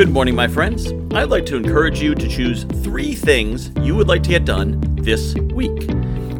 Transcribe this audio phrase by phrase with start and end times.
[0.00, 0.94] Good morning, my friends.
[1.12, 4.80] I'd like to encourage you to choose three things you would like to get done
[4.96, 5.90] this week.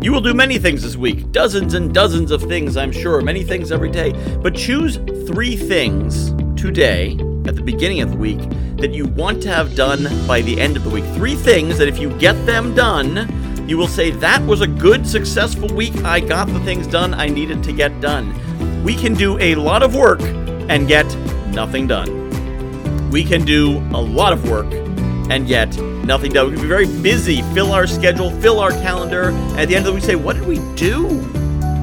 [0.00, 3.44] You will do many things this week, dozens and dozens of things, I'm sure, many
[3.44, 4.12] things every day.
[4.36, 4.96] But choose
[5.26, 8.40] three things today, at the beginning of the week,
[8.78, 11.04] that you want to have done by the end of the week.
[11.12, 13.28] Three things that if you get them done,
[13.68, 15.94] you will say, That was a good, successful week.
[16.02, 18.32] I got the things done I needed to get done.
[18.82, 21.14] We can do a lot of work and get
[21.48, 22.19] nothing done
[23.10, 24.66] we can do a lot of work
[25.30, 26.46] and yet nothing done.
[26.46, 29.30] We can be very busy, fill our schedule, fill our calendar.
[29.56, 31.08] At the end of the week, say, What did we do?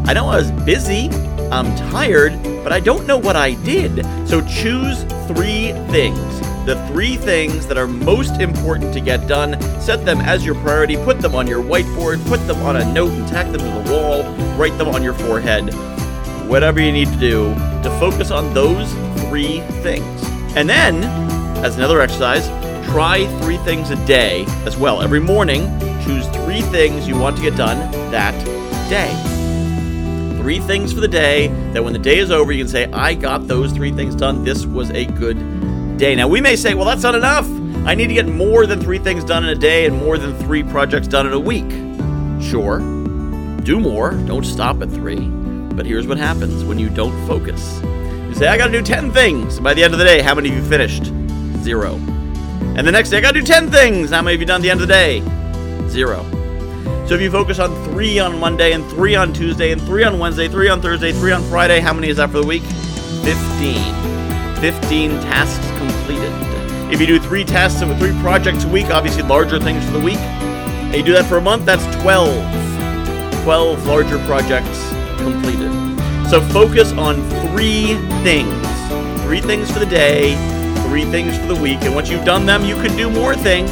[0.06, 1.10] I know I was busy,
[1.52, 4.06] I'm tired, but I don't know what I did.
[4.28, 6.20] So choose three things.
[6.66, 10.98] The three things that are most important to get done, set them as your priority,
[10.98, 13.94] put them on your whiteboard, put them on a note and tack them to the
[13.94, 14.24] wall,
[14.58, 15.74] write them on your forehead.
[16.50, 18.92] Whatever you need to do to focus on those
[19.28, 20.22] three things.
[20.58, 21.27] And then,
[21.64, 22.48] as another exercise,
[22.90, 25.02] try three things a day as well.
[25.02, 25.62] Every morning,
[26.04, 28.34] choose three things you want to get done that
[28.90, 29.14] day.
[30.42, 33.14] Three things for the day that when the day is over, you can say, I
[33.14, 34.44] got those three things done.
[34.44, 36.16] This was a good day.
[36.16, 37.48] Now, we may say, well, that's not enough.
[37.86, 40.38] I need to get more than three things done in a day and more than
[40.40, 41.70] three projects done in a week.
[42.42, 42.80] Sure,
[43.64, 44.12] do more.
[44.12, 45.28] Don't stop at three.
[45.78, 49.60] But here's what happens when you don't focus You say, I gotta do 10 things.
[49.60, 51.12] By the end of the day, how many have you finished?
[51.68, 51.96] Zero.
[52.78, 54.12] And the next day, I gotta do 10 things.
[54.12, 55.22] How many have you done at the end of the day?
[55.90, 56.24] Zero.
[57.06, 60.18] So if you focus on three on Monday, and three on Tuesday, and three on
[60.18, 62.64] Wednesday, three on Thursday, three on Friday, how many is that for the week?
[63.26, 64.62] 15.
[64.62, 66.32] 15 tasks completed.
[66.90, 70.06] If you do three tasks and three projects a week, obviously larger things for the
[70.06, 73.44] week, and you do that for a month, that's 12.
[73.44, 75.74] 12 larger projects completed.
[76.30, 77.16] So focus on
[77.50, 78.56] three things.
[79.24, 80.36] Three things for the day,
[80.88, 81.82] three things for the week.
[81.82, 83.72] And once you've done them, you can do more things.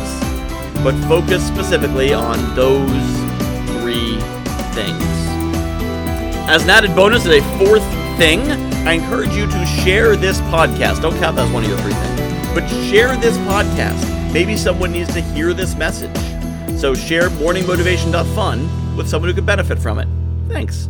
[0.84, 2.90] But focus specifically on those
[3.80, 4.20] three
[4.76, 5.04] things.
[6.48, 7.84] As an added bonus, as a fourth
[8.18, 8.42] thing,
[8.86, 11.02] I encourage you to share this podcast.
[11.02, 12.48] Don't count that as one of your three things.
[12.54, 14.32] But share this podcast.
[14.32, 16.16] Maybe someone needs to hear this message.
[16.78, 20.08] So share morningmotivation.fun with someone who could benefit from it.
[20.48, 20.90] Thanks.